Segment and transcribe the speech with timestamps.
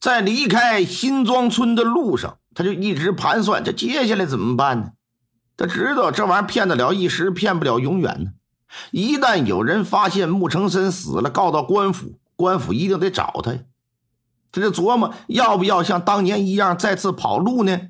[0.00, 4.92] 在离开新庄村的路上，他就一直盘算：这接下来怎么办呢？
[5.56, 8.30] 他知道这玩意儿骗得了一时，骗不了永远呢。
[8.92, 13.60] 一旦有人发现穆成森死了，告到官府，官府一定得找他呀。
[14.52, 17.80] 他就琢磨要不要像当年一样再次跑路呢？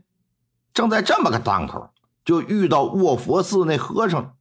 [0.73, 1.91] 正在这么个当口，
[2.25, 4.33] 就遇到卧佛寺那和尚。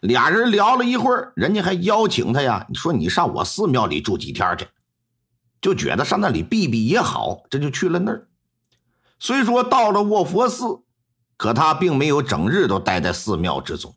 [0.00, 2.66] 俩人聊了一会儿，人家还邀请他呀。
[2.68, 4.66] 你说你上我寺庙里住几天去？
[5.60, 8.28] 就觉得上那里避避也好，这就去了那儿。
[9.18, 10.82] 虽说到了卧佛寺，
[11.36, 13.94] 可他并没有整日都待在寺庙之中。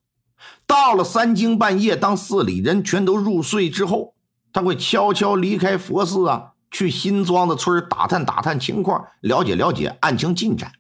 [0.68, 4.16] 到了三更半夜，当寺里人全都入睡之后，
[4.52, 10.74] 他会悄悄离开佛寺啊，去新庄的村打探打探情况，了解了解案情进展。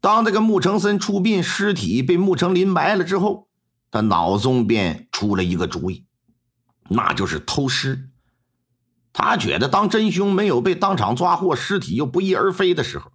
[0.00, 3.48] 当这个穆成森出殡，尸体被穆成林埋了之后，
[3.90, 6.04] 他脑中便出了一个主意，
[6.88, 8.09] 那就是偷尸。
[9.12, 13.10] 他觉得，当真凶没有被当场抓获，尸体又不翼而飞的时候，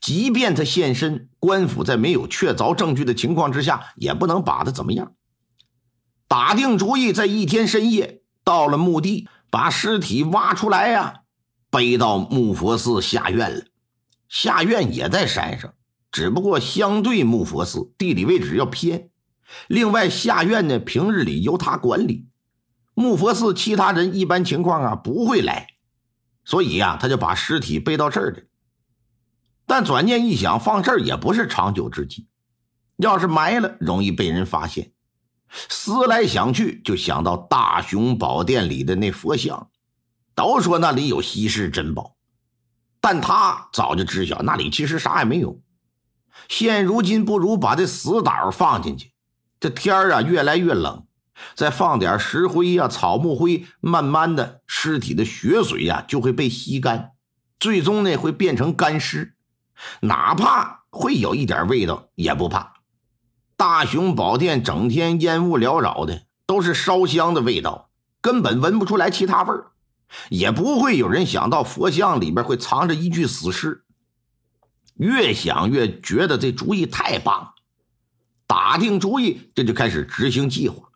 [0.00, 5.12] 即便他现身，官府在没有确凿证据的情况之下，也不能把他怎么样。
[6.26, 11.20] 打定主意，在一天深夜到了墓地，把尸体挖出来呀，
[11.70, 13.64] 背到木佛寺下院了。
[14.28, 15.72] 下院也在山上，
[16.12, 19.08] 只不过相对木佛寺地理位置要偏。
[19.68, 22.26] 另外，下院呢，平日里由他管理。
[22.98, 25.68] 木佛寺其他人一般情况啊不会来，
[26.44, 28.42] 所以呀，他就把尸体背到这儿来。
[29.66, 32.26] 但转念一想，放这儿也不是长久之计，
[32.96, 34.90] 要是埋了，容易被人发现。
[35.48, 39.70] 思来想去，就想到大雄宝殿里的那佛像，
[40.34, 42.16] 都说那里有稀世珍宝，
[43.00, 45.60] 但他早就知晓那里其实啥也没有。
[46.48, 49.12] 现如今，不如把这死胆放进去。
[49.60, 51.04] 这天儿啊，越来越冷。
[51.54, 57.12] 再放点石灰呀、草木灰，慢慢的，尸体的血水呀就会被吸干，
[57.60, 59.34] 最终呢会变成干尸，
[60.00, 62.74] 哪怕会有一点味道也不怕。
[63.56, 69.72] 大雄宝殿整天烟雾缭绕的，都是烧香的味道，根本闻不出来其他味儿，
[70.30, 73.84] 也不会有人想到佛像里边会藏着一具死尸。
[74.94, 77.52] 越想越觉得这主意太棒，
[78.46, 80.87] 打定主意，这就开始执行计划。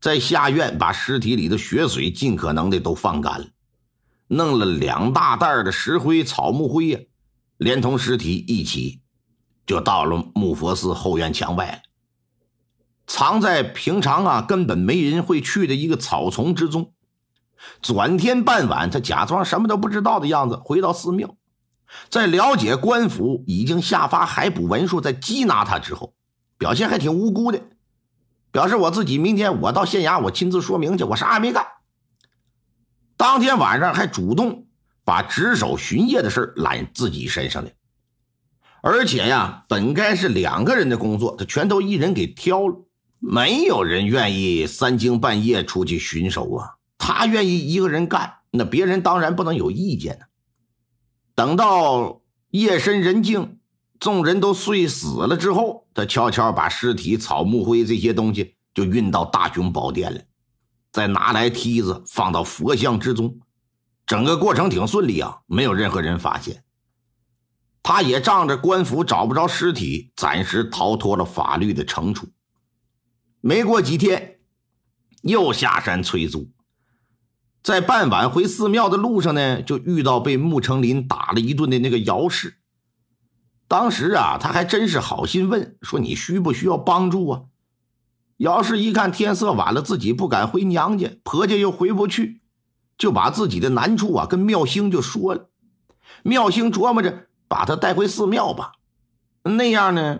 [0.00, 3.46] 在下院把尸体里的血水尽可能的都放干了，
[4.28, 7.00] 弄了两大袋的石灰、草木灰呀，
[7.58, 9.02] 连同尸体一起，
[9.66, 11.82] 就到了木佛寺后院墙外，
[13.06, 16.94] 藏在平常啊根本没人会去的一个草丛之中。
[17.82, 21.36] 转天傍晚，他假装什么都不知道的样子回到寺庙，
[22.08, 26.14] 在了解官府已经下发海捕文书，在缉拿他之后，
[26.56, 27.60] 表现还挺无辜的。
[28.52, 31.66] 表示我自己明天我到县衙，我亲自说明去，我啥也没干。
[33.16, 34.66] 当天晚上还主动
[35.04, 37.70] 把值守巡夜的事揽自己身上的，
[38.82, 42.86] 而且呀，本该是两个人的工作，他全都一人给挑了。
[43.18, 50.24] 没有人愿意三更半夜出去巡守啊，他愿意一个人干，那别人当然不能有意见呢。
[51.34, 53.59] 等到夜深人静。
[54.00, 60.22] 众人都睡死了之后，他悄悄把尸体、草木灰这些东西就运到大雄宝殿了，
[60.90, 63.38] 再拿来梯子放到佛像之中。
[64.06, 66.64] 整个过程挺顺利啊，没有任何人发现。
[67.82, 72.28] 他也仗着官府找不着尸体，暂时逃脱了法律的惩处。
[73.42, 74.40] 没过几天，
[75.22, 76.50] 又下山催租，
[77.62, 82.59] 在傍晚回寺庙的路上呢，就遇到被穆成林打了一顿的那个姚氏。
[83.70, 87.42] 当时啊，他还真是好心问说：“你需不需要帮助啊？”
[88.38, 92.40] 姚氏一看天色晚了，自己不敢回娘家，婆家又回不去，
[92.98, 95.50] 就把自己的难处啊跟妙兴就说了。
[96.24, 98.72] 妙兴琢磨着把他带回寺庙吧，
[99.44, 100.18] 那样呢，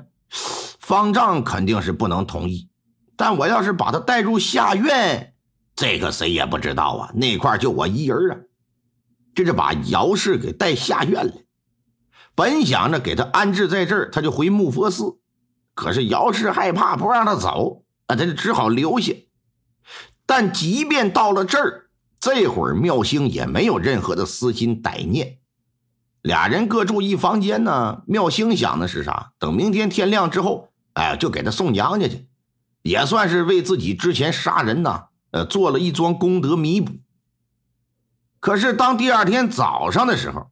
[0.79, 2.71] 方丈肯定是不能同意。
[3.17, 5.35] 但我要是把他带入下院，
[5.75, 8.37] 这个谁也不知道啊，那块就我一人啊，
[9.35, 11.33] 这就把姚氏给带下院了。
[12.41, 15.19] 本想着给他安置在这儿，他就回木佛寺。
[15.75, 19.13] 可是姚氏害怕，不让他走，啊，他就只好留下。
[20.25, 25.37] 但即便到了这儿，这会儿妙兴也没有任何的私心歹念。
[26.23, 28.05] 俩人各住一房间呢。
[28.07, 29.33] 妙兴想的是啥？
[29.39, 32.27] 等明天天亮之后，哎，就给他送娘家去，
[32.81, 36.95] 也算是为自己之前杀人呐，呃，做了一桩功德弥补。
[38.39, 40.51] 可是当第二天早上的时候，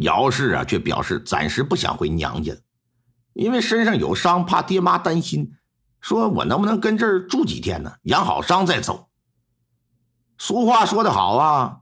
[0.00, 2.54] 姚氏啊，却表示暂时不想回娘家，
[3.32, 5.52] 因为身上有伤，怕爹妈担心。
[6.00, 7.92] 说我能不能跟这儿住几天呢？
[8.04, 9.08] 养好伤再走。
[10.38, 11.80] 俗话说得好啊，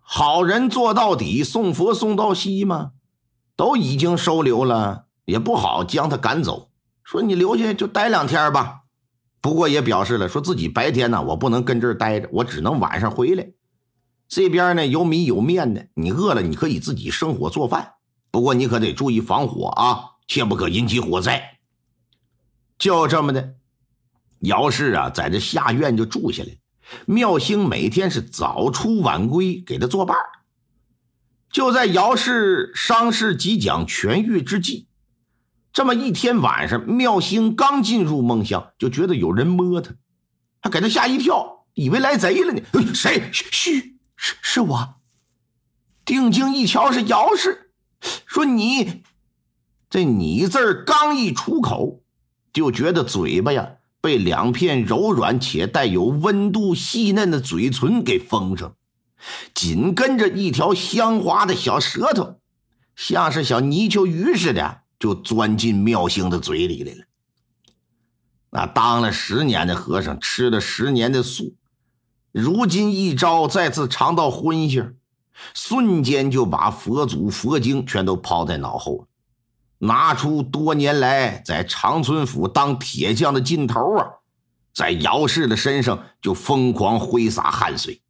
[0.00, 2.92] 好人做到底，送佛送到西嘛，
[3.54, 6.70] 都已经收留了，也不好将他赶走。
[7.04, 8.80] 说你留下就待两天吧。
[9.40, 13.46] 不过也表示了，说自己白天呢，我不能跟这儿待着，我只能晚上回来。
[14.34, 17.96] 这边呢有米有面的，你饿了你可以自己生火做饭。
[18.30, 21.58] 不过你可得注意防火啊，切不可引起火灾。
[22.78, 23.56] 就这么的，
[24.38, 26.48] 姚氏啊，在这下院就住下来。
[27.04, 30.16] 妙兴每天是早出晚归，给他作伴
[31.50, 34.86] 就在姚氏伤势即将痊愈之际，
[35.74, 39.94] 这么一天晚上，妙兴刚进入梦乡，就觉得有人摸他，
[40.62, 42.62] 还给他吓一跳，以为来贼了呢。
[42.94, 43.28] 谁？
[43.30, 43.91] 嘘，
[44.22, 44.94] 是是我。
[46.04, 47.72] 定睛一瞧，是姚氏，
[48.24, 49.02] 说你
[49.90, 52.04] 这“你”字刚一出口，
[52.52, 53.78] 就觉得嘴巴呀。
[54.00, 58.74] 被两片柔软且带有温度、细嫩的嘴唇给封上，
[59.54, 62.40] 紧跟着一条香滑的小舌头，
[62.96, 67.04] 像是小泥鳅鱼似的，就钻进妙兴的嘴里来了。
[68.50, 71.54] 那当了十年的和尚，吃了十年的素，
[72.32, 74.94] 如今一朝再次尝到荤腥，
[75.54, 79.04] 瞬间就把佛祖佛经全都抛在脑后了。
[79.78, 84.06] 拿出多年来在长春府当铁匠的劲头啊，
[84.72, 88.00] 在姚氏的身上就疯狂挥洒汗水。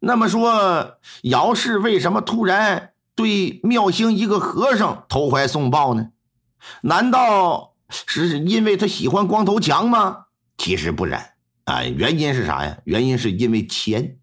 [0.00, 6.08] 那么说，姚氏为什么突然对妙兴一个和尚投怀送抱呢？
[6.82, 10.24] 难道是因为他喜欢光头强吗？
[10.56, 11.34] 其实不然
[11.68, 12.78] 啊，原因是啥呀？
[12.84, 14.18] 原因是因为钱。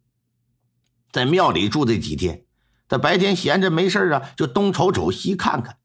[1.12, 2.44] 在庙里住这几天，
[2.88, 5.78] 他白天闲着没事啊，就东瞅瞅西看看。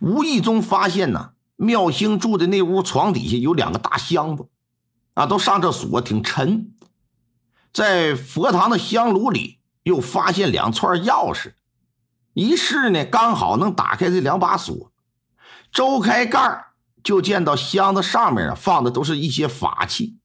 [0.00, 4.48] 无意中发现呢，妙兴住的那屋床底下有两个大箱子，
[5.12, 6.72] 啊，都上着锁，挺沉。
[7.74, 11.52] 在佛堂的香炉里又发现两串钥匙，
[12.32, 14.90] 一试呢，刚好能打开这两把锁。
[15.70, 16.68] 周开盖
[17.04, 20.16] 就见到箱子上面啊放的都是一些法器。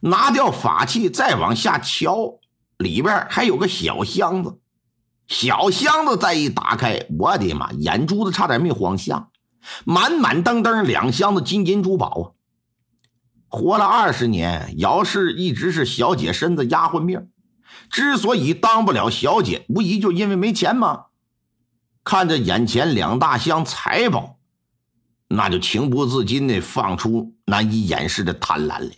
[0.00, 2.40] 拿掉法器，再往下瞧，
[2.78, 4.58] 里边还有个小箱子。
[5.26, 9.28] 小箱子再一打开，我的妈，眼珠子差点没晃瞎，
[9.84, 12.24] 满满登登两箱子金银珠宝啊！
[13.48, 17.28] 活了二十年，姚氏一直是小姐身子丫鬟命，
[17.90, 21.06] 之所以当不了小姐，无疑就因为没钱吗？
[22.02, 24.38] 看着眼前两大箱财宝，
[25.28, 28.90] 那就情不自禁的放出难以掩饰的贪婪来，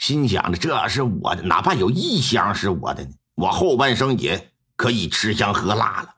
[0.00, 4.48] 心想着这是我的，哪怕有一箱是我的呢，我后半生也。
[4.80, 6.14] 可以吃香喝辣了，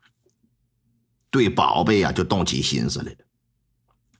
[1.30, 3.18] 对宝贝呀就动起心思来了。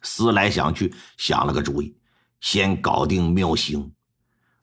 [0.03, 1.97] 思来想去，想了个主意，
[2.41, 3.93] 先搞定妙星。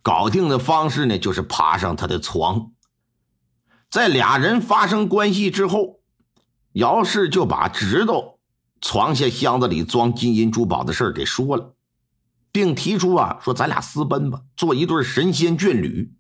[0.01, 2.73] 搞定的方式呢，就是爬上他的床。
[3.89, 6.01] 在俩人发生关系之后，
[6.73, 8.37] 姚氏就把知道
[8.81, 11.73] 床下箱子里装金银珠宝的事给说了，
[12.51, 16.13] 并提出啊说咱俩私奔吧，做一对神仙眷侣。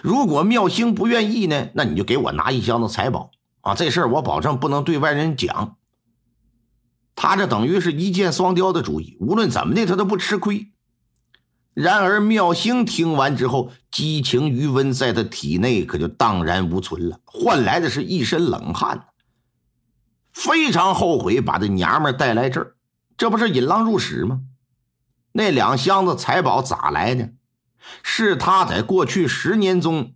[0.00, 3.30] 如果妙星不愿意呢，那你就给我拿一箱子财宝
[3.60, 3.74] 啊！
[3.74, 5.76] 这事儿我保证不能对外人讲。
[7.14, 10.68] 他这等于是一箭双雕的主意，无论怎么的他都不吃亏。
[11.74, 19.08] 然而妙星听完之后，激情余温在他体内可就荡然无存了，换来的是一身冷汗，
[20.32, 22.76] 非常后悔把这娘们带来这儿，
[23.16, 24.40] 这不是引狼入室吗？
[25.32, 27.32] 那两箱子财宝咋来的？
[28.02, 30.14] 是他在过去十年中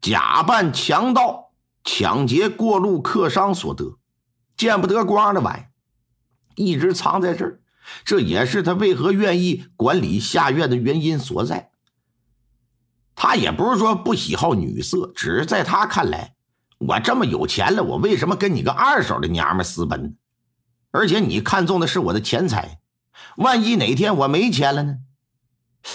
[0.00, 1.52] 假扮强盗
[1.84, 3.98] 抢劫过路客商所得，
[4.56, 5.70] 见不得光的玩
[6.54, 7.60] 意，一直藏在这儿。
[8.04, 11.70] 这也是他为何愿意管理下院的原因所在。
[13.14, 16.34] 他也不是说不喜好女色，只是在他看来，
[16.78, 20.16] 我这么有钱了，我为什么跟你个二手的娘们私奔？
[20.90, 22.78] 而且你看中的是我的钱财，
[23.36, 24.98] 万一哪天我没钱了呢？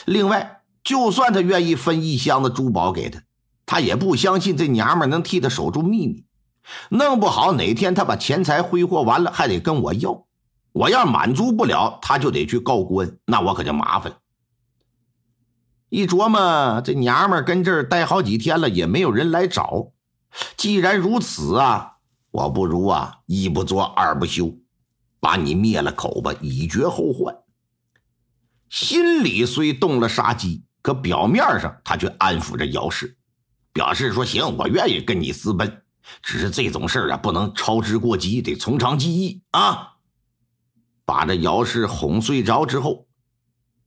[0.06, 0.60] 另外。
[0.84, 3.24] 就算他愿意分一箱子珠宝给他，
[3.66, 6.26] 他也不相信这娘们能替他守住秘密。
[6.90, 10.26] 弄不好哪天他把钱财挥霍完了，还得跟我要。
[10.74, 14.18] 我要满足不了，他就得去告官，那我可就麻烦了。
[15.88, 19.94] 一琢磨，这娘们跟这儿待好几天了，也没有人来找。
[20.58, 21.94] 既然如此啊，
[22.32, 24.54] 我不如啊，一不做二不休，
[25.24, 27.34] 把你灭了口吧，以绝后患。
[28.70, 30.66] 心里虽动了杀机。
[30.82, 33.16] 可表面上，他却安抚着姚氏，
[33.72, 35.82] 表示说：“行，我愿意跟你私奔，
[36.22, 39.94] 只是这种事啊，不能操之过急，得从长计议啊。”
[41.08, 43.08] 把这姚氏哄睡着之后，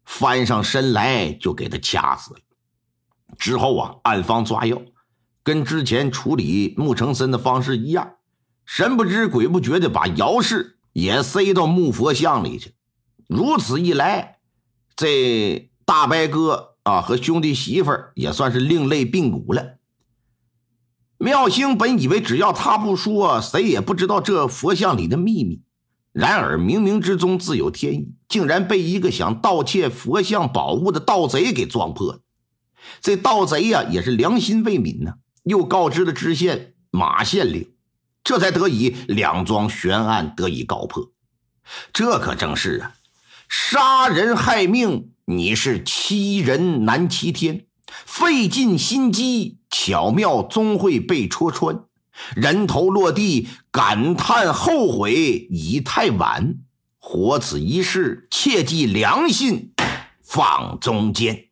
[0.06, 2.40] 翻上身来就给他掐死了。
[3.36, 4.80] 之后啊，暗方抓药，
[5.42, 8.14] 跟之前处理穆成森的方式一样，
[8.64, 12.72] 神不知鬼不觉的把姚氏也塞到木佛像里去。
[13.28, 14.38] 如此一来，
[14.96, 19.76] 这大白哥啊和兄弟媳妇儿也算是另类并骨了。
[21.18, 25.60] 妙兴本以为只要他不说，谁也不知道这佛像里的秘密。
[26.12, 32.20] 然而冥冥之中自有天意，竟然被一个想盗窃佛像宝物的盗贼给撞破了。
[33.02, 37.70] 这盗贼呀，也是良心未泯呢，又告知了知县马县令，
[38.26, 41.12] 这才得以两桩悬案得以告破。
[41.92, 42.92] 这可正是啊，
[43.48, 47.66] 杀人害命，你是欺人难欺天，
[48.04, 51.84] 费尽心机，巧妙终会被戳穿，
[52.34, 55.14] 人头落地，感叹后悔
[55.48, 56.56] 已太晚。
[56.98, 59.72] 活此一世，切记良心
[60.20, 61.45] 放中间。